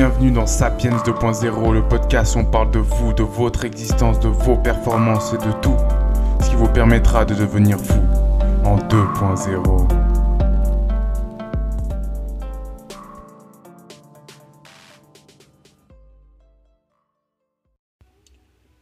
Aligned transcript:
Bienvenue 0.00 0.30
dans 0.30 0.46
Sapiens 0.46 0.96
2.0, 0.96 1.74
le 1.74 1.86
podcast 1.86 2.34
où 2.34 2.38
on 2.38 2.44
parle 2.46 2.70
de 2.70 2.78
vous, 2.78 3.12
de 3.12 3.22
votre 3.22 3.66
existence, 3.66 4.18
de 4.18 4.28
vos 4.28 4.56
performances 4.56 5.34
et 5.34 5.36
de 5.36 5.52
tout 5.60 5.76
ce 6.42 6.48
qui 6.48 6.56
vous 6.56 6.72
permettra 6.72 7.26
de 7.26 7.34
devenir 7.34 7.76
vous 7.76 8.00
en 8.64 8.78
2.0. 8.78 9.88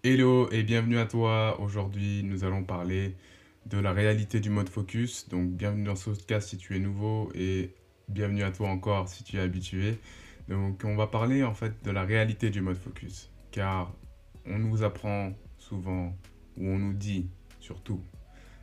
Hello 0.05 0.49
et 0.53 0.63
bienvenue 0.63 0.99
à 0.99 1.07
toi. 1.07 1.61
Aujourd'hui, 1.61 2.23
nous 2.23 2.45
allons 2.45 2.63
parler 2.63 3.17
de 3.67 3.79
la 3.79 3.91
réalité 3.91 4.39
du 4.39 4.51
mode 4.51 4.69
focus. 4.69 5.29
Donc, 5.29 5.49
bienvenue 5.49 5.83
dans 5.83 5.97
ce 5.97 6.11
podcast 6.11 6.51
si 6.51 6.59
tu 6.59 6.77
es 6.77 6.79
nouveau 6.79 7.33
et 7.35 7.75
bienvenue 8.09 8.45
à 8.45 8.53
toi 8.53 8.69
encore 8.69 9.09
si 9.09 9.25
tu 9.25 9.39
es 9.39 9.41
habitué. 9.41 9.99
Donc, 10.49 10.83
on 10.85 10.97
va 10.97 11.07
parler 11.07 11.45
en 11.45 11.55
fait 11.55 11.85
de 11.85 11.91
la 11.91 12.05
réalité 12.05 12.51
du 12.51 12.61
mode 12.61 12.77
focus. 12.77 13.31
Car 13.51 13.93
on 14.47 14.59
nous 14.59 14.83
apprend 14.83 15.33
souvent, 15.59 16.17
ou 16.57 16.67
on 16.67 16.79
nous 16.79 16.95
dit 16.95 17.29
surtout, 17.61 18.03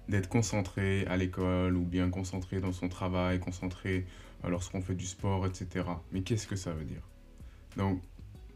d'être 0.09 0.29
concentré 0.29 1.05
à 1.07 1.17
l'école 1.17 1.76
ou 1.76 1.84
bien 1.84 2.09
concentré 2.09 2.59
dans 2.59 2.71
son 2.71 2.90
travail, 2.90 3.40
concentré 3.40 4.05
lorsqu'on 4.48 4.81
fait 4.81 4.95
du 4.95 5.05
sport, 5.05 5.45
etc. 5.45 5.85
Mais 6.12 6.21
qu'est-ce 6.21 6.48
que 6.48 6.55
ça 6.55 6.71
veut 6.71 6.85
dire? 6.85 7.02
Donc, 7.77 8.02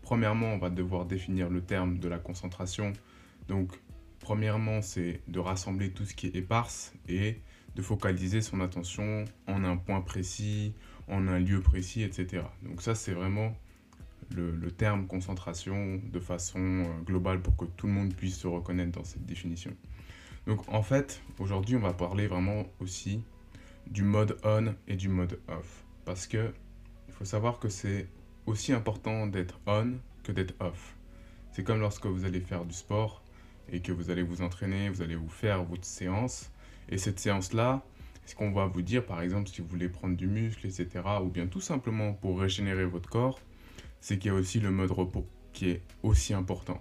premièrement, 0.01 0.53
on 0.53 0.57
va 0.57 0.69
devoir 0.69 1.05
définir 1.05 1.49
le 1.49 1.61
terme 1.61 1.99
de 1.99 2.07
la 2.07 2.19
concentration. 2.19 2.93
Donc, 3.47 3.71
premièrement, 4.19 4.81
c'est 4.81 5.21
de 5.27 5.39
rassembler 5.39 5.91
tout 5.91 6.05
ce 6.05 6.13
qui 6.13 6.27
est 6.27 6.35
éparse 6.35 6.93
et 7.07 7.41
de 7.75 7.81
focaliser 7.81 8.41
son 8.41 8.61
attention 8.61 9.25
en 9.47 9.63
un 9.63 9.77
point 9.77 10.01
précis, 10.01 10.73
en 11.09 11.27
un 11.27 11.39
lieu 11.39 11.61
précis, 11.61 12.03
etc. 12.03 12.43
Donc 12.63 12.81
ça, 12.81 12.95
c'est 12.95 13.13
vraiment 13.13 13.55
le, 14.35 14.71
terme 14.71 15.07
concentration 15.07 15.99
de 16.03 16.19
façon 16.19 16.59
euh, 16.59 17.01
globale 17.03 17.41
pour 17.41 17.55
que 17.57 17.65
tout 17.65 17.87
le 17.87 17.93
monde 17.93 18.13
puisse 18.13 18.37
se 18.37 18.47
reconnaître 18.47 18.91
dans 18.91 19.03
cette 19.03 19.25
définition. 19.25 19.71
Donc 20.45 20.61
en 20.69 20.83
fait, 20.83 21.21
aujourd'hui, 21.39 21.75
on 21.75 21.79
va 21.79 21.93
parler 21.93 22.27
vraiment 22.27 22.65
aussi 22.79 23.23
du 23.87 24.03
mode 24.03 24.37
on 24.43 24.73
et 24.87 24.95
du 24.95 25.09
mode 25.09 25.39
off. 25.47 25.83
Parce 26.05 26.27
que 26.27 26.53
il 27.07 27.13
faut 27.13 27.25
savoir 27.25 27.59
que 27.59 27.69
c'est 27.69 28.07
aussi 28.45 28.71
important 28.71 29.27
d'être 29.27 29.59
on 29.65 29.93
que 30.23 30.31
d'être 30.31 30.53
off. 30.59 30.95
C'est 31.51 31.63
comme 31.63 31.79
lorsque 31.79 32.05
vous 32.05 32.25
allez 32.25 32.39
faire 32.39 32.65
du 32.65 32.73
sport 32.73 33.23
et 33.71 33.81
que 33.81 33.91
vous 33.91 34.09
allez 34.09 34.23
vous 34.23 34.41
entraîner, 34.41 34.89
vous 34.89 35.01
allez 35.01 35.15
vous 35.15 35.29
faire 35.29 35.63
votre 35.63 35.85
séance. 35.85 36.51
Et 36.87 36.97
cette 36.97 37.19
séance-là, 37.19 37.83
ce 38.29 38.35
qu'on 38.35 38.51
va 38.51 38.67
vous 38.67 38.83
dire, 38.83 39.03
par 39.03 39.21
exemple, 39.21 39.49
si 39.49 39.59
vous 39.59 39.67
voulez 39.67 39.89
prendre 39.89 40.15
du 40.15 40.27
muscle, 40.27 40.67
etc., 40.67 40.87
ou 41.23 41.29
bien 41.29 41.47
tout 41.47 41.61
simplement 41.61 42.13
pour 42.13 42.39
régénérer 42.39 42.85
votre 42.85 43.09
corps, 43.09 43.39
c'est 44.01 44.19
qu'il 44.19 44.31
y 44.31 44.35
a 44.35 44.37
aussi 44.37 44.59
le 44.59 44.69
mode 44.69 44.91
repos 44.91 45.25
qui 45.51 45.71
est 45.71 45.81
aussi 46.03 46.35
important. 46.35 46.79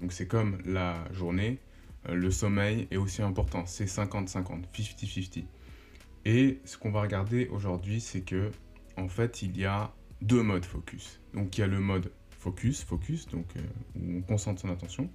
Donc 0.00 0.12
c'est 0.12 0.26
comme 0.26 0.58
la 0.64 1.04
journée, 1.12 1.60
euh, 2.08 2.14
le 2.14 2.32
sommeil 2.32 2.88
est 2.90 2.96
aussi 2.96 3.22
important. 3.22 3.64
C'est 3.64 3.84
50-50, 3.84 4.64
50-50. 4.66 5.44
Et 6.24 6.58
ce 6.64 6.76
qu'on 6.76 6.90
va 6.90 7.02
regarder 7.02 7.46
aujourd'hui, 7.46 8.00
c'est 8.00 8.22
que 8.22 8.50
en 8.96 9.06
fait, 9.06 9.42
il 9.42 9.56
y 9.56 9.64
a 9.64 9.94
deux 10.20 10.42
modes 10.42 10.64
focus. 10.64 11.20
Donc 11.32 11.56
il 11.56 11.60
y 11.60 11.64
a 11.64 11.68
le 11.68 11.78
mode 11.78 12.10
focus, 12.40 12.82
focus, 12.82 13.28
donc 13.28 13.46
euh, 13.56 13.60
où 13.94 14.18
on 14.18 14.22
concentre 14.22 14.60
son 14.60 14.68
attention, 14.68 15.08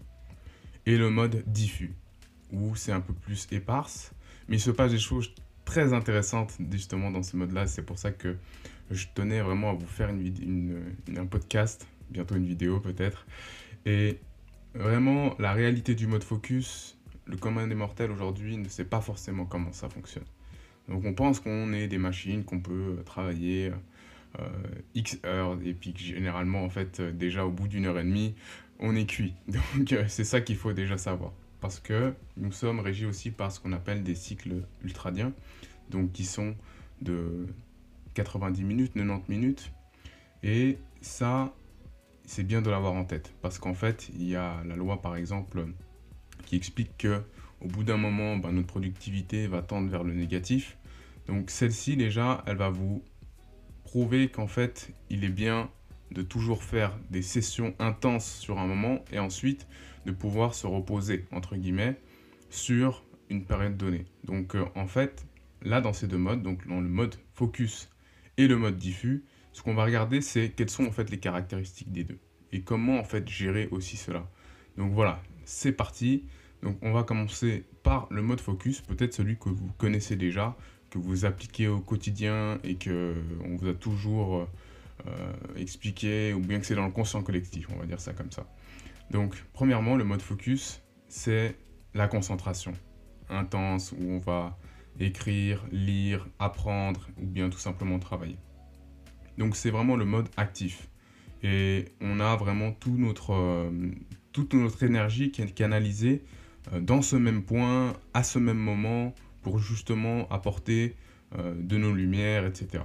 et 0.85 0.97
le 0.97 1.09
mode 1.09 1.43
diffus, 1.45 1.93
où 2.53 2.73
c'est 2.77 2.93
un 2.93 3.01
peu 3.01 3.13
plus 3.13 3.49
éparse, 3.51 4.13
mais 4.47 4.55
il 4.55 4.61
se 4.61 4.71
passe 4.71 4.91
des 4.91 4.97
choses 4.97 5.33
très 5.67 5.93
intéressantes 5.93 6.57
justement 6.71 7.11
dans 7.11 7.23
ce 7.23 7.35
mode-là. 7.35 7.67
C'est 7.67 7.83
pour 7.83 7.99
ça 7.99 8.11
que 8.11 8.37
je 8.89 9.05
tenais 9.13 9.41
vraiment 9.41 9.71
à 9.71 9.73
vous 9.73 9.85
faire 9.85 10.09
une, 10.09 10.95
un 11.15 11.25
podcast, 11.25 11.85
bientôt 12.09 12.35
une 12.35 12.45
vidéo 12.45 12.79
peut-être. 12.79 13.27
Et 13.85 14.19
vraiment, 14.73 15.35
la 15.39 15.51
réalité 15.51 15.93
du 15.93 16.07
mode 16.07 16.23
focus, 16.23 16.97
le 17.25 17.35
commun 17.35 17.67
des 17.67 17.75
mortels 17.75 18.11
aujourd'hui 18.11 18.57
ne 18.57 18.69
sait 18.69 18.85
pas 18.85 19.01
forcément 19.01 19.45
comment 19.45 19.73
ça 19.73 19.89
fonctionne. 19.89 20.23
Donc 20.87 21.03
on 21.03 21.13
pense 21.13 21.41
qu'on 21.41 21.73
est 21.73 21.89
des 21.89 21.97
machines, 21.97 22.45
qu'on 22.45 22.61
peut 22.61 23.03
travailler 23.05 23.73
euh, 24.39 24.47
X 24.95 25.19
heures, 25.25 25.57
et 25.65 25.73
puis 25.73 25.93
généralement, 25.97 26.63
en 26.63 26.69
fait, 26.69 27.01
déjà 27.01 27.45
au 27.45 27.51
bout 27.51 27.67
d'une 27.67 27.87
heure 27.87 27.99
et 27.99 28.05
demie, 28.05 28.35
on 28.79 28.95
est 28.95 29.05
cuit. 29.05 29.33
Donc 29.75 29.91
euh, 29.91 30.05
c'est 30.07 30.23
ça 30.23 30.39
qu'il 30.39 30.55
faut 30.55 30.71
déjà 30.71 30.97
savoir. 30.97 31.33
Parce 31.59 31.79
que 31.79 32.13
nous 32.35 32.51
sommes 32.51 32.79
régis 32.79 33.07
aussi 33.07 33.31
par 33.31 33.51
ce 33.51 33.59
qu'on 33.59 33.73
appelle 33.73 34.03
des 34.03 34.15
cycles 34.15 34.63
ultradiens, 34.83 35.33
donc 35.89 36.11
qui 36.11 36.25
sont 36.25 36.55
de 37.01 37.47
90 38.13 38.63
minutes, 38.63 38.93
90 38.93 39.29
minutes. 39.29 39.71
Et 40.43 40.77
ça, 41.01 41.53
c'est 42.25 42.43
bien 42.43 42.61
de 42.61 42.69
l'avoir 42.69 42.93
en 42.93 43.05
tête. 43.05 43.33
Parce 43.41 43.57
qu'en 43.57 43.73
fait, 43.73 44.09
il 44.13 44.27
y 44.27 44.35
a 44.35 44.63
la 44.65 44.75
loi, 44.75 45.01
par 45.01 45.15
exemple, 45.15 45.65
qui 46.45 46.55
explique 46.55 46.97
que 46.97 47.21
au 47.61 47.67
bout 47.67 47.83
d'un 47.83 47.97
moment, 47.97 48.37
ben, 48.37 48.51
notre 48.51 48.67
productivité 48.67 49.47
va 49.47 49.61
tendre 49.61 49.89
vers 49.89 50.03
le 50.03 50.13
négatif. 50.13 50.77
Donc 51.27 51.49
celle-ci, 51.49 51.97
déjà, 51.97 52.43
elle 52.45 52.57
va 52.57 52.69
vous 52.69 53.03
prouver 53.83 54.29
qu'en 54.29 54.47
fait, 54.47 54.91
il 55.09 55.23
est 55.23 55.29
bien 55.29 55.69
de 56.11 56.21
toujours 56.21 56.63
faire 56.63 56.97
des 57.09 57.21
sessions 57.21 57.73
intenses 57.79 58.39
sur 58.39 58.59
un 58.59 58.67
moment 58.67 59.03
et 59.11 59.19
ensuite 59.19 59.67
de 60.05 60.11
pouvoir 60.11 60.53
se 60.53 60.67
reposer, 60.67 61.25
entre 61.31 61.55
guillemets, 61.55 61.99
sur 62.49 63.03
une 63.29 63.43
période 63.43 63.77
donnée. 63.77 64.05
Donc 64.23 64.55
euh, 64.55 64.65
en 64.75 64.87
fait, 64.87 65.25
là 65.61 65.81
dans 65.81 65.93
ces 65.93 66.07
deux 66.07 66.17
modes, 66.17 66.43
donc 66.43 66.67
dans 66.67 66.79
le 66.79 66.87
mode 66.87 67.15
focus 67.33 67.89
et 68.37 68.47
le 68.47 68.57
mode 68.57 68.77
diffus, 68.77 69.23
ce 69.51 69.61
qu'on 69.61 69.73
va 69.73 69.83
regarder 69.83 70.21
c'est 70.21 70.49
quelles 70.49 70.69
sont 70.69 70.85
en 70.85 70.91
fait 70.91 71.09
les 71.09 71.19
caractéristiques 71.19 71.91
des 71.91 72.03
deux 72.03 72.19
et 72.51 72.61
comment 72.61 72.99
en 72.99 73.03
fait 73.03 73.27
gérer 73.27 73.67
aussi 73.71 73.97
cela. 73.97 74.29
Donc 74.77 74.93
voilà, 74.93 75.21
c'est 75.45 75.71
parti. 75.71 76.23
Donc 76.63 76.77
on 76.81 76.91
va 76.91 77.03
commencer 77.03 77.65
par 77.83 78.07
le 78.09 78.21
mode 78.21 78.41
focus, 78.41 78.81
peut-être 78.81 79.13
celui 79.13 79.37
que 79.37 79.49
vous 79.49 79.71
connaissez 79.77 80.15
déjà, 80.15 80.55
que 80.89 80.97
vous 80.97 81.25
appliquez 81.25 81.67
au 81.67 81.79
quotidien 81.79 82.59
et 82.63 82.75
que 82.75 83.15
on 83.43 83.55
vous 83.55 83.67
a 83.67 83.73
toujours 83.73 84.37
euh, 84.37 84.47
expliqué, 85.55 86.33
ou 86.33 86.39
bien 86.39 86.59
que 86.59 86.65
c'est 86.65 86.75
dans 86.75 86.85
le 86.85 86.91
conscient 86.91 87.21
collectif, 87.21 87.67
on 87.73 87.79
va 87.79 87.85
dire 87.85 87.99
ça 87.99 88.13
comme 88.13 88.31
ça. 88.31 88.47
Donc, 89.11 89.43
premièrement, 89.53 89.95
le 89.95 90.03
mode 90.03 90.21
focus, 90.21 90.81
c'est 91.07 91.55
la 91.93 92.07
concentration 92.07 92.73
intense 93.29 93.91
où 93.91 94.03
on 94.09 94.19
va 94.19 94.57
écrire, 94.99 95.65
lire, 95.71 96.27
apprendre 96.39 97.07
ou 97.21 97.25
bien 97.25 97.49
tout 97.49 97.59
simplement 97.59 97.99
travailler. 97.99 98.37
Donc, 99.37 99.55
c'est 99.55 99.69
vraiment 99.69 99.95
le 99.95 100.05
mode 100.05 100.27
actif. 100.37 100.89
Et 101.43 101.85
on 102.01 102.19
a 102.19 102.35
vraiment 102.35 102.71
tout 102.71 102.97
notre, 102.97 103.33
euh, 103.33 103.71
toute 104.31 104.53
notre 104.53 104.83
énergie 104.83 105.31
qui 105.31 105.41
est 105.41 105.53
canalisée 105.53 106.23
euh, 106.73 106.79
dans 106.79 107.01
ce 107.01 107.15
même 107.15 107.43
point, 107.43 107.93
à 108.13 108.23
ce 108.23 108.39
même 108.39 108.57
moment, 108.57 109.13
pour 109.41 109.59
justement 109.59 110.27
apporter 110.29 110.95
de 111.37 111.77
nos 111.77 111.93
lumières, 111.93 112.45
etc. 112.45 112.83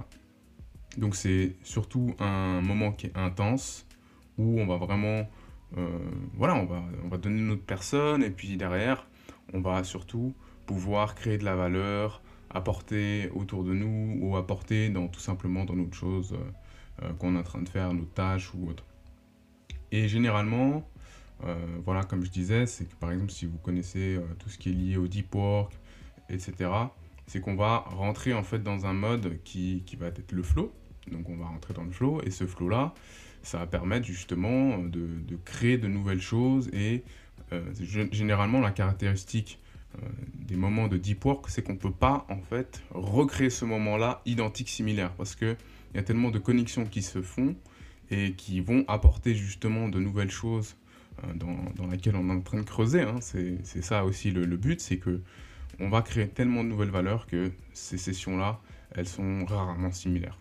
Donc 0.97 1.15
c'est 1.15 1.55
surtout 1.63 2.15
un 2.19 2.61
moment 2.61 2.91
qui 2.91 3.07
est 3.07 3.17
intense, 3.17 3.87
où 4.37 4.59
on 4.59 4.67
va 4.67 4.77
vraiment, 4.77 5.27
euh, 5.77 5.87
voilà, 6.35 6.55
on 6.55 6.65
va, 6.65 6.83
on 7.03 7.17
donner 7.17 7.41
notre 7.41 7.63
personne, 7.63 8.23
et 8.23 8.29
puis 8.29 8.57
derrière, 8.57 9.07
on 9.53 9.61
va 9.61 9.83
surtout 9.83 10.33
pouvoir 10.65 11.15
créer 11.15 11.37
de 11.37 11.45
la 11.45 11.55
valeur, 11.55 12.21
apporter 12.49 13.29
autour 13.33 13.63
de 13.63 13.73
nous, 13.73 14.19
ou 14.21 14.37
apporter 14.37 14.89
dans, 14.89 15.07
tout 15.07 15.19
simplement 15.19 15.65
dans 15.65 15.75
notre 15.75 15.95
chose 15.95 16.33
euh, 16.33 17.05
euh, 17.05 17.13
qu'on 17.13 17.35
est 17.35 17.39
en 17.39 17.43
train 17.43 17.61
de 17.61 17.69
faire, 17.69 17.93
nos 17.93 18.05
tâches 18.05 18.53
ou 18.53 18.69
autre. 18.69 18.85
Et 19.91 20.07
généralement, 20.07 20.87
voilà, 21.83 22.03
comme 22.05 22.23
je 22.23 22.31
disais, 22.31 22.65
c'est 22.65 22.85
que 22.85 22.95
par 22.95 23.11
exemple, 23.11 23.29
si 23.29 23.45
vous 23.45 23.57
connaissez 23.57 24.17
tout 24.39 24.47
ce 24.47 24.57
qui 24.57 24.69
est 24.69 24.73
lié 24.73 24.95
au 24.95 25.07
deep 25.09 25.35
work, 25.35 25.73
etc., 26.29 26.69
c'est 27.27 27.41
qu'on 27.41 27.55
va 27.55 27.79
rentrer 27.79 28.33
en 28.33 28.43
fait 28.43 28.63
dans 28.63 28.85
un 28.85 28.93
mode 28.93 29.39
qui, 29.43 29.83
qui 29.85 29.97
va 29.97 30.07
être 30.07 30.31
le 30.31 30.41
flow, 30.41 30.71
donc 31.11 31.29
on 31.29 31.35
va 31.35 31.45
rentrer 31.45 31.73
dans 31.73 31.83
le 31.83 31.91
flow 31.91 32.21
et 32.25 32.31
ce 32.31 32.45
flow-là, 32.45 32.93
ça 33.41 33.59
va 33.59 33.67
permettre 33.67 34.05
justement 34.05 34.77
de, 34.77 35.07
créer 35.43 35.77
de 35.77 35.87
nouvelles 35.87 36.21
choses 36.21 36.69
et 36.73 37.03
euh, 37.51 37.61
généralement 38.11 38.61
la 38.61 38.71
caractéristique 38.71 39.59
euh, 39.95 40.07
des 40.33 40.55
moments 40.55 40.87
de 40.87 40.97
deep 40.97 41.23
work, 41.25 41.49
c'est 41.49 41.61
qu'on 41.61 41.73
ne 41.73 41.77
peut 41.77 41.91
pas 41.91 42.25
en 42.29 42.41
fait 42.41 42.81
recréer 42.91 43.49
ce 43.49 43.65
moment-là 43.65 44.21
identique, 44.25 44.69
similaire 44.69 45.11
parce 45.13 45.35
qu'il 45.35 45.57
y 45.93 45.97
a 45.97 46.03
tellement 46.03 46.31
de 46.31 46.39
connexions 46.39 46.85
qui 46.85 47.01
se 47.01 47.21
font 47.21 47.55
et 48.09 48.33
qui 48.33 48.59
vont 48.61 48.85
apporter 48.87 49.35
justement 49.35 49.89
de 49.89 49.99
nouvelles 49.99 50.31
choses 50.31 50.75
euh, 51.23 51.33
dans, 51.33 51.57
dans 51.75 51.87
laquelle 51.87 52.15
on 52.15 52.29
est 52.29 52.33
en 52.33 52.41
train 52.41 52.57
de 52.57 52.63
creuser. 52.63 53.01
Hein. 53.01 53.19
C'est 53.21 53.81
ça 53.81 54.05
aussi 54.05 54.31
le, 54.31 54.45
but, 54.57 54.79
c'est 54.81 54.97
que 54.97 55.21
on 55.79 55.89
va 55.89 56.01
créer 56.01 56.27
tellement 56.27 56.63
de 56.63 56.69
nouvelles 56.69 56.91
valeurs 56.91 57.27
que 57.27 57.51
ces 57.73 57.97
sessions-là, 57.97 58.59
elles 58.95 59.07
sont 59.07 59.45
rarement 59.45 59.91
similaires. 59.91 60.39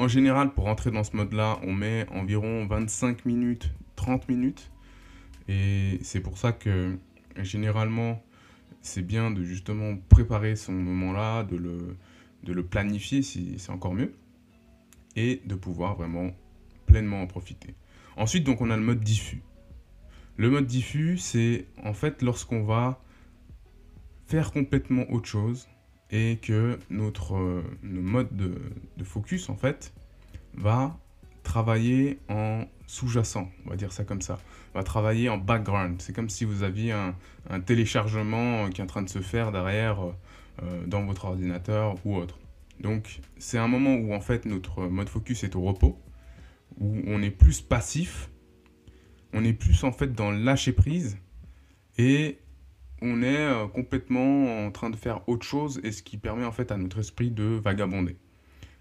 En 0.00 0.08
général, 0.08 0.54
pour 0.54 0.64
rentrer 0.64 0.90
dans 0.90 1.04
ce 1.04 1.14
mode-là, 1.14 1.60
on 1.62 1.74
met 1.74 2.06
environ 2.08 2.64
25 2.64 3.26
minutes, 3.26 3.70
30 3.96 4.30
minutes. 4.30 4.70
Et 5.46 5.98
c'est 6.02 6.20
pour 6.20 6.38
ça 6.38 6.52
que 6.52 6.96
généralement, 7.36 8.22
c'est 8.80 9.02
bien 9.02 9.30
de 9.30 9.44
justement 9.44 9.98
préparer 10.08 10.56
son 10.56 10.72
moment-là, 10.72 11.42
de 11.44 11.56
le, 11.56 11.98
de 12.44 12.52
le 12.54 12.64
planifier 12.64 13.20
si 13.20 13.58
c'est 13.58 13.72
encore 13.72 13.92
mieux. 13.92 14.14
Et 15.16 15.42
de 15.44 15.54
pouvoir 15.54 15.96
vraiment 15.96 16.30
pleinement 16.86 17.20
en 17.20 17.26
profiter. 17.26 17.74
Ensuite, 18.16 18.44
donc, 18.44 18.62
on 18.62 18.70
a 18.70 18.78
le 18.78 18.82
mode 18.82 19.00
diffus. 19.00 19.42
Le 20.38 20.48
mode 20.48 20.66
diffus, 20.66 21.18
c'est 21.18 21.66
en 21.84 21.92
fait 21.92 22.22
lorsqu'on 22.22 22.62
va 22.62 23.02
faire 24.24 24.50
complètement 24.50 25.04
autre 25.10 25.28
chose 25.28 25.68
et 26.12 26.38
que 26.42 26.78
notre, 26.90 27.36
euh, 27.36 27.62
mode 27.82 28.34
de, 28.36 29.04
focus, 29.04 29.48
en 29.48 29.56
fait, 29.56 29.92
va 30.54 30.98
travailler 31.42 32.18
en 32.28 32.64
sous-jacent, 32.86 33.48
on 33.66 33.70
va 33.70 33.76
dire 33.76 33.92
ça 33.92 34.04
comme 34.04 34.20
ça, 34.20 34.38
va 34.74 34.82
travailler 34.82 35.28
en 35.28 35.38
background. 35.38 36.02
C'est 36.02 36.12
comme 36.12 36.28
si 36.28 36.44
vous 36.44 36.62
aviez 36.62 36.92
un, 36.92 37.60
téléchargement 37.60 38.68
qui 38.68 38.80
est 38.80 38.84
en 38.84 38.88
train 38.88 39.02
de 39.02 39.08
se 39.08 39.20
faire 39.20 39.52
derrière 39.52 40.02
euh, 40.62 40.86
dans 40.86 41.04
votre 41.04 41.24
ordinateur 41.26 41.94
ou 42.04 42.16
autre. 42.16 42.38
Donc 42.80 43.20
c'est 43.38 43.58
un 43.58 43.68
moment 43.68 43.94
où 43.94 44.12
en 44.14 44.20
fait 44.20 44.44
notre 44.44 44.86
mode 44.86 45.08
focus 45.08 45.44
est 45.44 45.54
au 45.54 45.62
repos, 45.62 45.98
où 46.78 47.00
on 47.06 47.22
est 47.22 47.30
plus 47.30 47.60
passif, 47.60 48.30
on 49.32 49.44
est 49.44 49.52
plus 49.52 49.84
en 49.84 49.92
fait 49.92 50.12
dans 50.12 50.30
lâcher 50.30 50.72
prise 50.72 51.18
et 51.98 52.38
on 53.02 53.22
est 53.22 53.36
euh, 53.36 53.66
complètement 53.66 54.66
en 54.66 54.70
train 54.70 54.90
de 54.90 54.96
faire 54.96 55.26
autre 55.28 55.46
chose 55.46 55.80
et 55.82 55.92
ce 55.92 56.02
qui 56.02 56.16
permet 56.16 56.44
en 56.44 56.52
fait 56.52 56.70
à 56.72 56.76
notre 56.76 56.98
esprit 56.98 57.30
de 57.30 57.44
vagabonder. 57.44 58.16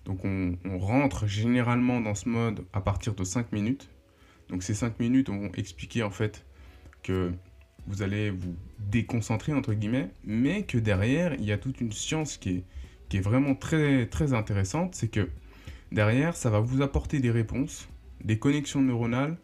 Donc 0.06 0.26
on, 0.26 0.58
rentre 0.80 1.28
généralement 1.28 2.02
dans 2.02 2.16
ce 2.16 2.28
mode 2.28 2.66
à 2.74 2.82
partir 2.82 3.14
de 3.14 3.24
5 3.24 3.52
minutes. 3.52 3.90
Donc 4.50 4.64
ces 4.64 4.74
5 4.74 5.00
minutes 5.00 5.30
vont 5.30 5.52
expliquer 5.56 6.04
en 6.04 6.10
fait 6.10 6.46
que 7.04 7.32
vous 7.88 8.02
allez 8.02 8.30
vous 8.30 8.56
déconcentrer 8.80 9.54
entre 9.54 9.74
guillemets, 9.74 10.10
mais 10.24 10.64
que 10.64 10.78
derrière 10.78 11.34
il 11.36 11.46
y 11.46 11.52
a 11.52 11.58
toute 11.58 11.80
une 11.82 11.92
science 11.92 12.38
qui 12.38 12.50
est, 12.50 12.64
qui 13.10 13.18
est 13.18 13.22
vraiment 13.22 13.56
très, 13.56 14.08
très 14.08 14.34
intéressante, 14.34 14.96
c'est 14.96 15.10
que 15.10 15.30
derrière 15.92 16.36
ça 16.36 16.50
va 16.50 16.60
vous 16.60 16.82
apporter 16.82 17.20
des 17.20 17.32
réponses, 17.32 17.88
des 18.24 18.40
connexions 18.40 18.82
neuronales 18.82 19.38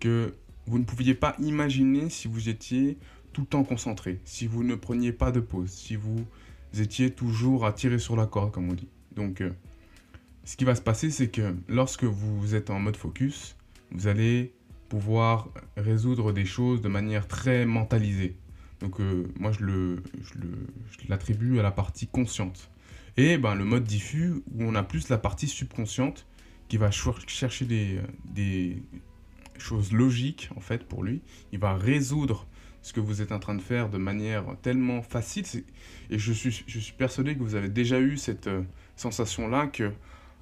que 0.00 0.34
vous 0.66 0.78
ne 0.78 0.84
pouviez 0.84 1.14
pas 1.14 1.36
imaginer 1.38 2.10
si 2.10 2.28
vous 2.28 2.48
étiez 2.48 2.98
tout 3.36 3.42
le 3.42 3.46
temps 3.48 3.64
concentré, 3.64 4.18
si 4.24 4.46
vous 4.46 4.64
ne 4.64 4.74
preniez 4.74 5.12
pas 5.12 5.30
de 5.30 5.40
pause, 5.40 5.68
si 5.68 5.94
vous 5.94 6.24
étiez 6.78 7.10
toujours 7.10 7.66
à 7.66 7.74
tirer 7.74 7.98
sur 7.98 8.16
la 8.16 8.24
corde, 8.24 8.50
comme 8.50 8.70
on 8.70 8.72
dit. 8.72 8.88
Donc, 9.14 9.42
euh, 9.42 9.50
ce 10.44 10.56
qui 10.56 10.64
va 10.64 10.74
se 10.74 10.80
passer, 10.80 11.10
c'est 11.10 11.28
que 11.28 11.54
lorsque 11.68 12.04
vous 12.04 12.54
êtes 12.54 12.70
en 12.70 12.80
mode 12.80 12.96
focus, 12.96 13.54
vous 13.90 14.06
allez 14.06 14.54
pouvoir 14.88 15.50
résoudre 15.76 16.32
des 16.32 16.46
choses 16.46 16.80
de 16.80 16.88
manière 16.88 17.28
très 17.28 17.66
mentalisée. 17.66 18.38
Donc, 18.80 19.02
euh, 19.02 19.28
moi, 19.38 19.52
je 19.52 19.98
l'attribue 21.06 21.48
le, 21.50 21.56
je 21.56 21.60
à 21.60 21.62
la 21.62 21.72
partie 21.72 22.06
consciente. 22.06 22.70
Et 23.18 23.36
ben, 23.36 23.54
le 23.54 23.66
mode 23.66 23.84
diffus, 23.84 24.32
où 24.54 24.62
on 24.62 24.74
a 24.76 24.82
plus 24.82 25.10
la 25.10 25.18
partie 25.18 25.46
subconsciente, 25.46 26.26
qui 26.68 26.78
va 26.78 26.90
chercher 26.90 27.66
des, 27.66 28.00
des 28.24 28.82
choses 29.58 29.92
logiques, 29.92 30.48
en 30.56 30.60
fait, 30.60 30.88
pour 30.88 31.04
lui. 31.04 31.20
Il 31.52 31.58
va 31.58 31.74
résoudre 31.74 32.46
ce 32.86 32.92
que 32.92 33.00
vous 33.00 33.20
êtes 33.20 33.32
en 33.32 33.40
train 33.40 33.56
de 33.56 33.60
faire 33.60 33.88
de 33.90 33.98
manière 33.98 34.44
tellement 34.62 35.02
facile. 35.02 35.44
Et 36.08 36.20
je 36.20 36.32
suis, 36.32 36.64
je 36.68 36.78
suis 36.78 36.92
persuadé 36.92 37.34
que 37.34 37.42
vous 37.42 37.56
avez 37.56 37.68
déjà 37.68 37.98
eu 37.98 38.16
cette 38.16 38.46
euh, 38.46 38.62
sensation-là 38.94 39.66
que 39.66 39.90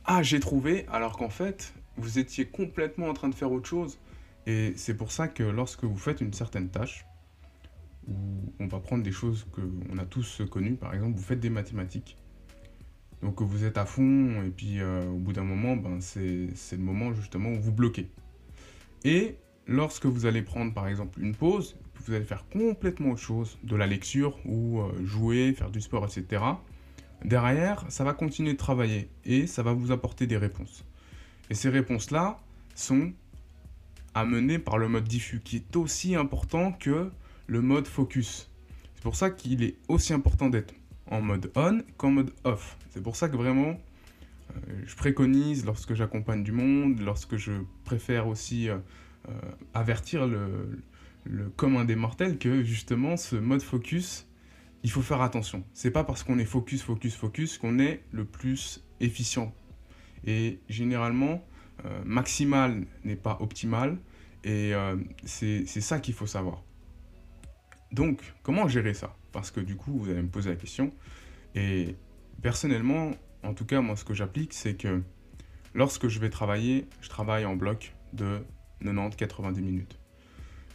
Ah, 0.04 0.22
j'ai 0.22 0.40
trouvé, 0.40 0.84
alors 0.92 1.16
qu'en 1.16 1.30
fait, 1.30 1.72
vous 1.96 2.18
étiez 2.18 2.44
complètement 2.44 3.08
en 3.08 3.14
train 3.14 3.30
de 3.30 3.34
faire 3.34 3.50
autre 3.50 3.66
chose. 3.66 3.98
Et 4.46 4.74
c'est 4.76 4.94
pour 4.94 5.10
ça 5.10 5.26
que 5.26 5.42
lorsque 5.42 5.84
vous 5.84 5.96
faites 5.96 6.20
une 6.20 6.34
certaine 6.34 6.68
tâche, 6.68 7.06
où 8.08 8.12
on 8.60 8.66
va 8.66 8.78
prendre 8.78 9.02
des 9.02 9.12
choses 9.12 9.46
qu'on 9.50 9.96
a 9.96 10.04
tous 10.04 10.42
connues, 10.50 10.76
par 10.76 10.92
exemple, 10.92 11.16
vous 11.16 11.24
faites 11.24 11.40
des 11.40 11.48
mathématiques. 11.48 12.18
Donc 13.22 13.40
vous 13.40 13.64
êtes 13.64 13.78
à 13.78 13.86
fond, 13.86 14.42
et 14.42 14.50
puis 14.50 14.80
euh, 14.80 15.08
au 15.08 15.16
bout 15.16 15.32
d'un 15.32 15.44
moment, 15.44 15.76
ben, 15.76 16.02
c'est 16.02 16.76
le 16.76 16.82
moment 16.82 17.14
justement 17.14 17.52
où 17.52 17.58
vous 17.58 17.72
bloquez. 17.72 18.10
Et 19.02 19.38
lorsque 19.66 20.04
vous 20.04 20.26
allez 20.26 20.42
prendre 20.42 20.74
par 20.74 20.88
exemple 20.88 21.22
une 21.22 21.34
pause, 21.34 21.74
vous 21.96 22.12
allez 22.12 22.24
faire 22.24 22.44
complètement 22.50 23.12
autre 23.12 23.20
chose, 23.20 23.58
de 23.62 23.76
la 23.76 23.86
lecture 23.86 24.38
ou 24.44 24.80
euh, 24.80 25.04
jouer, 25.04 25.52
faire 25.52 25.70
du 25.70 25.80
sport, 25.80 26.04
etc. 26.04 26.42
Derrière, 27.24 27.84
ça 27.88 28.04
va 28.04 28.12
continuer 28.12 28.52
de 28.52 28.58
travailler 28.58 29.08
et 29.24 29.46
ça 29.46 29.62
va 29.62 29.72
vous 29.72 29.92
apporter 29.92 30.26
des 30.26 30.36
réponses. 30.36 30.84
Et 31.50 31.54
ces 31.54 31.70
réponses-là 31.70 32.38
sont 32.74 33.12
amenées 34.14 34.58
par 34.58 34.78
le 34.78 34.88
mode 34.88 35.04
diffus, 35.04 35.40
qui 35.40 35.56
est 35.56 35.76
aussi 35.76 36.14
important 36.14 36.72
que 36.72 37.10
le 37.46 37.60
mode 37.60 37.86
focus. 37.86 38.50
C'est 38.94 39.02
pour 39.02 39.16
ça 39.16 39.30
qu'il 39.30 39.62
est 39.62 39.76
aussi 39.88 40.12
important 40.12 40.48
d'être 40.48 40.74
en 41.10 41.20
mode 41.20 41.50
on 41.56 41.80
qu'en 41.96 42.10
mode 42.10 42.32
off. 42.44 42.76
C'est 42.90 43.02
pour 43.02 43.16
ça 43.16 43.28
que 43.28 43.36
vraiment, 43.36 43.78
euh, 44.50 44.82
je 44.86 44.96
préconise 44.96 45.64
lorsque 45.64 45.94
j'accompagne 45.94 46.42
du 46.42 46.52
monde, 46.52 47.00
lorsque 47.00 47.36
je 47.36 47.52
préfère 47.84 48.28
aussi 48.28 48.68
euh, 48.68 48.78
avertir 49.74 50.26
le, 50.26 50.78
le 51.24 51.48
commun 51.50 51.84
des 51.84 51.96
mortels 51.96 52.38
que 52.38 52.62
justement 52.62 53.16
ce 53.16 53.36
mode 53.36 53.62
focus, 53.62 54.28
il 54.82 54.90
faut 54.90 55.02
faire 55.02 55.22
attention. 55.22 55.64
C'est 55.72 55.90
pas 55.90 56.04
parce 56.04 56.22
qu'on 56.22 56.38
est 56.38 56.44
focus, 56.44 56.82
focus, 56.82 57.16
focus 57.16 57.58
qu'on 57.58 57.78
est 57.78 58.04
le 58.12 58.24
plus 58.24 58.84
efficient. 59.00 59.54
Et 60.26 60.60
généralement, 60.68 61.44
euh, 61.84 62.02
maximal 62.04 62.86
n'est 63.04 63.16
pas 63.16 63.38
optimal. 63.40 63.98
Et 64.44 64.74
euh, 64.74 64.96
c'est 65.24 65.64
ça 65.66 66.00
qu'il 66.00 66.14
faut 66.14 66.26
savoir. 66.26 66.62
Donc, 67.92 68.20
comment 68.42 68.68
gérer 68.68 68.92
ça? 68.92 69.16
Parce 69.32 69.50
que 69.50 69.60
du 69.60 69.76
coup, 69.76 69.98
vous 69.98 70.10
allez 70.10 70.22
me 70.22 70.28
poser 70.28 70.50
la 70.50 70.56
question. 70.56 70.92
Et 71.54 71.96
personnellement, 72.42 73.12
en 73.42 73.54
tout 73.54 73.64
cas, 73.64 73.80
moi, 73.80 73.96
ce 73.96 74.04
que 74.04 74.12
j'applique, 74.12 74.52
c'est 74.52 74.74
que 74.74 75.02
lorsque 75.72 76.08
je 76.08 76.18
vais 76.18 76.30
travailler, 76.30 76.86
je 77.00 77.08
travaille 77.08 77.46
en 77.46 77.56
bloc 77.56 77.94
de 78.12 78.40
90-90 78.82 79.60
minutes. 79.62 79.98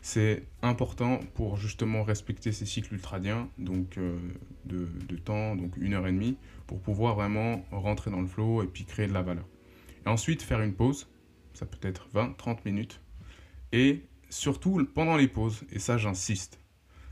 C'est 0.01 0.43
important 0.61 1.19
pour 1.33 1.57
justement 1.57 2.03
respecter 2.03 2.51
ces 2.51 2.65
cycles 2.65 2.93
ultradiens, 2.93 3.49
donc 3.57 3.97
euh, 3.97 4.17
de, 4.65 5.15
temps, 5.17 5.55
donc 5.55 5.75
une 5.77 5.93
heure 5.93 6.07
et 6.07 6.11
demie, 6.11 6.37
pour 6.67 6.79
pouvoir 6.79 7.15
vraiment 7.15 7.65
rentrer 7.71 8.09
dans 8.09 8.21
le 8.21 8.27
flow 8.27 8.63
et 8.63 8.67
puis 8.67 8.85
créer 8.85 9.07
de 9.07 9.13
la 9.13 9.21
valeur. 9.21 9.45
Et 10.05 10.09
ensuite, 10.09 10.41
faire 10.41 10.61
une 10.61 10.73
pause, 10.73 11.09
ça 11.53 11.65
peut 11.65 11.85
être 11.85 12.07
20-30 12.13 12.59
minutes. 12.65 13.01
Et 13.73 14.03
surtout 14.29 14.87
pendant 14.93 15.17
les 15.17 15.27
pauses, 15.27 15.63
et 15.71 15.79
ça 15.79 15.97
j'insiste, 15.97 16.59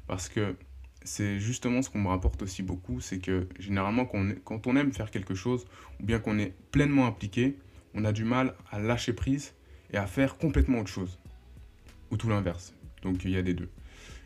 parce 0.07 0.29
que 0.29 0.55
c'est 1.03 1.39
justement 1.39 1.81
ce 1.81 1.89
qu'on 1.89 1.99
me 1.99 2.07
rapporte 2.07 2.41
aussi 2.41 2.63
beaucoup, 2.63 2.99
c'est 2.99 3.19
que 3.19 3.47
généralement 3.59 4.05
quand 4.05 4.67
on 4.67 4.75
aime 4.75 4.91
faire 4.91 5.11
quelque 5.11 5.35
chose, 5.35 5.65
ou 5.99 6.05
bien 6.05 6.19
qu'on 6.19 6.37
est 6.39 6.53
pleinement 6.71 7.05
impliqué, 7.05 7.57
on 7.93 8.05
a 8.05 8.11
du 8.11 8.23
mal 8.23 8.53
à 8.71 8.79
lâcher 8.79 9.13
prise 9.13 9.53
et 9.91 9.97
à 9.97 10.07
faire 10.07 10.37
complètement 10.37 10.79
autre 10.79 10.89
chose. 10.89 11.19
Ou 12.11 12.17
tout 12.17 12.29
l'inverse. 12.29 12.73
Donc 13.01 13.23
il 13.25 13.31
y 13.31 13.37
a 13.37 13.41
des 13.41 13.53
deux. 13.53 13.69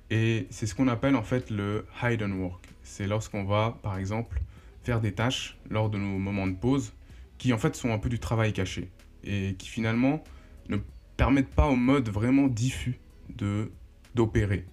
Et 0.09 0.47
c'est 0.49 0.65
ce 0.65 0.75
qu'on 0.75 0.87
appelle 0.87 1.15
en 1.15 1.23
fait 1.23 1.49
le 1.49 1.85
hidden 2.03 2.33
work. 2.33 2.67
C'est 2.83 3.07
lorsqu'on 3.07 3.45
va, 3.45 3.77
par 3.81 3.97
exemple, 3.97 4.41
faire 4.83 4.99
des 4.99 5.13
tâches 5.13 5.57
lors 5.69 5.89
de 5.89 5.97
nos 5.97 6.17
moments 6.17 6.47
de 6.47 6.55
pause 6.55 6.93
qui 7.37 7.53
en 7.53 7.57
fait 7.57 7.75
sont 7.75 7.91
un 7.91 7.97
peu 7.97 8.09
du 8.09 8.19
travail 8.19 8.53
caché 8.53 8.89
et 9.23 9.55
qui 9.57 9.69
finalement 9.69 10.23
ne 10.69 10.77
permettent 11.17 11.55
pas 11.55 11.67
au 11.67 11.75
mode 11.75 12.09
vraiment 12.09 12.47
diffus 12.47 12.99
de 13.29 13.71
d'opérer. 14.15 14.65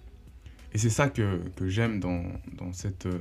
Et 0.73 0.77
c'est 0.77 0.89
ça 0.89 1.09
que, 1.09 1.41
que 1.55 1.67
j'aime 1.69 1.99
dans, 1.99 2.23
dans, 2.57 2.73
cette 2.73 3.05
euh, 3.05 3.17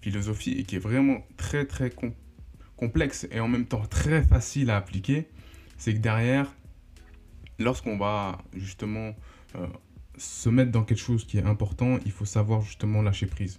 philosophie 0.00 0.52
et 0.52 0.62
qui 0.62 0.76
est 0.76 0.80
vraiment 0.80 1.26
très 1.36 1.66
très 1.66 1.92
complexe 2.76 3.26
et 3.32 3.40
en 3.40 3.48
même 3.48 3.66
temps 3.66 3.84
très 3.86 4.22
facile 4.22 4.70
à 4.70 4.76
appliquer. 4.76 5.26
C'est 5.76 5.92
que 5.92 5.98
derrière, 5.98 6.54
lorsqu'on 7.58 7.98
va 7.98 8.38
justement 8.54 9.14
euh, 9.56 9.66
se 10.18 10.48
mettre 10.48 10.70
dans 10.70 10.82
quelque 10.82 11.00
chose 11.00 11.24
qui 11.24 11.38
est 11.38 11.44
important, 11.44 11.98
il 12.04 12.12
faut 12.12 12.24
savoir 12.24 12.62
justement 12.62 13.02
lâcher 13.02 13.26
prise. 13.26 13.58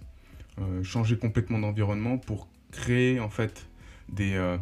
Euh, 0.60 0.82
changer 0.82 1.16
complètement 1.16 1.58
d'environnement 1.58 2.18
pour 2.18 2.48
créer 2.72 3.20
en 3.20 3.28
fait 3.28 3.68
des, 4.08 4.34
euh, 4.34 4.58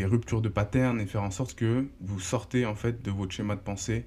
ruptures 0.00 0.42
de 0.42 0.48
pattern 0.48 1.00
et 1.00 1.06
faire 1.06 1.22
en 1.22 1.30
sorte 1.30 1.54
que 1.54 1.86
vous 2.00 2.20
sortez 2.20 2.66
en 2.66 2.74
fait 2.74 3.02
de 3.02 3.10
votre 3.10 3.32
schéma 3.32 3.56
de 3.56 3.60
pensée 3.60 4.04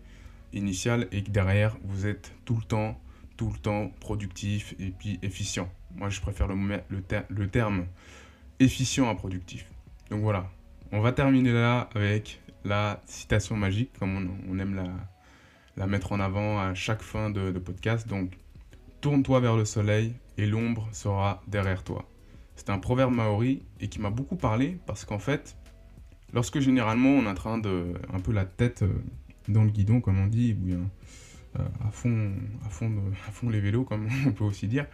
initial 0.54 1.08
et 1.12 1.24
que 1.24 1.32
derrière 1.32 1.78
vous 1.84 2.06
êtes 2.06 2.34
tout 2.46 2.56
le 2.56 2.62
temps, 2.62 3.00
tout 3.36 3.52
le 3.52 3.58
temps 3.58 3.92
productif 4.00 4.76
et 4.80 4.92
puis 4.92 5.20
efficient. 5.24 5.70
Moi 5.96 6.10
je 6.10 6.22
préfère 6.22 6.48
le 6.48 7.48
terme 7.48 7.86
efficient 8.60 9.10
à 9.10 9.16
productif. 9.16 9.66
Donc 10.12 10.22
voilà, 10.22 10.50
on 10.92 11.02
va 11.02 11.12
terminer 11.12 11.52
là 11.52 11.90
avec 11.96 12.42
la 12.64 13.02
citation 13.06 13.56
magique 13.56 13.92
comme 14.00 14.30
on 14.50 14.60
aime 14.60 14.76
la, 14.76 14.88
la 15.78 15.88
mettre 15.88 16.12
en 16.12 16.20
avant 16.20 16.60
à 16.60 16.74
chaque 16.74 17.02
fin 17.02 17.30
de, 17.30 17.52
podcast. 17.60 18.08
Donc, 18.08 18.38
tourne-toi 19.00 19.40
vers 19.40 19.56
le 19.56 19.64
soleil 19.64 20.16
et 20.38 20.46
l'ombre 20.46 20.90
sera 20.92 21.42
derrière 21.48 21.84
toi. 21.84 22.10
C'est 22.56 22.70
un 22.70 22.80
proverbe 22.80 23.14
maori 23.14 23.64
et 23.80 23.88
qui 23.88 24.02
m'a 24.02 24.10
beaucoup 24.10 24.36
parlé 24.36 24.80
parce 24.88 25.06
qu'en 25.06 25.20
fait, 25.20 25.56
lorsque 26.34 26.60
généralement 26.60 27.10
on 27.10 27.26
est 27.26 27.30
en 27.30 27.36
train 27.36 27.60
de 27.60 27.94
un 28.12 28.20
peu 28.20 28.32
la 28.34 28.46
tête 28.46 28.82
euh, 28.82 28.92
dans 29.48 29.64
le 29.64 29.70
guidon, 29.70 30.02
comme 30.02 30.20
on 30.20 30.26
dit, 30.26 30.54
ou 30.54 30.66
bien 30.66 30.80
euh, 31.60 31.64
à 31.88 31.92
fond, 31.92 32.32
à 32.66 32.70
fond, 32.70 32.92
à 33.28 33.32
fond 33.32 33.50
les 33.50 33.60
vélos, 33.60 33.84
comme 33.84 34.10
on 34.26 34.32
peut 34.32 34.44
aussi 34.44 34.68
dire, 34.68 34.88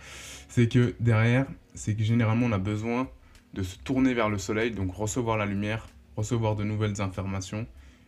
c'est 0.49 0.67
que 0.67 0.93
derrière, 0.99 1.45
c'est 1.73 1.95
que 1.95 2.03
généralement 2.03 2.47
on 2.47 2.51
a 2.51 2.57
besoin 2.57 3.09
de 3.53 3.63
se 3.63 3.77
tourner 3.77 4.13
vers 4.13 4.29
le 4.29 4.37
soleil, 4.37 4.71
donc 4.71 4.93
recevoir 4.93 5.37
la 5.37 5.45
lumière, 5.45 5.87
recevoir 6.17 6.55
de 6.55 6.63
nouvelles 6.63 7.01
informations 7.01 7.65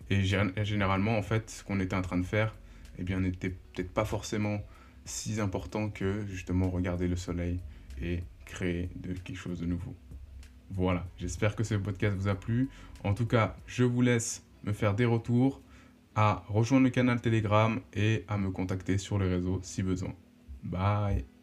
Et 0.10 0.24
généralement, 0.24 1.17
en 1.17 1.22
fait, 1.22 1.50
ce 1.50 1.63
qu'on 1.63 1.79
était 1.79 1.96
en 1.96 2.01
train 2.01 2.17
de 2.17 2.25
faire, 2.25 2.53
eh 3.00 3.04
bien, 3.04 3.20
n'était 3.20 3.50
peut-être 3.50 3.92
pas 3.92 4.06
forcément 4.06 4.62
si 5.06 5.40
important 5.40 5.90
que 5.90 6.25
justement 6.28 6.70
regarder 6.70 7.08
le 7.08 7.16
soleil 7.16 7.60
et 8.02 8.24
créer 8.46 8.90
de 8.96 9.14
quelque 9.14 9.38
chose 9.38 9.60
de 9.60 9.66
nouveau. 9.66 9.96
Voilà, 10.72 11.06
j'espère 11.18 11.56
que 11.56 11.64
ce 11.64 11.75
podcast 11.75 12.18
vous 12.18 12.28
a 12.28 12.36
plu. 12.36 12.70
En 13.04 13.14
tout 13.14 13.28
cas, 13.28 13.56
je 13.68 13.84
vous 13.84 14.02
laisse 14.02 14.44
me 14.64 14.74
faire 14.74 14.96
des 14.96 15.06
retours, 15.06 15.62
à 16.16 16.44
rejoindre 16.48 16.86
le 16.86 16.90
canal 16.90 17.22
Telegram 17.22 17.80
et 17.94 18.24
à 18.28 18.38
me 18.38 18.50
contacter 18.50 18.98
sur 18.98 19.20
les 19.20 19.28
réseaux 19.28 19.60
si 19.62 19.84
besoin. 19.84 20.14
Bye 20.64 21.35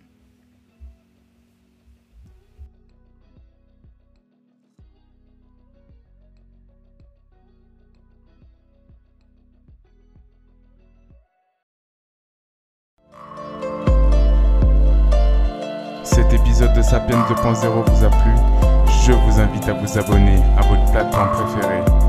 de 16.82 16.86
Sapiens 16.86 17.24
2.0 17.28 17.90
vous 17.90 18.04
a 18.04 18.10
plu. 18.10 18.32
Je 19.06 19.12
vous 19.12 19.40
invite 19.40 19.68
à 19.68 19.72
vous 19.72 19.98
abonner 19.98 20.38
à 20.58 20.62
votre 20.62 20.90
plateforme 20.90 21.30
préférée 21.30 22.01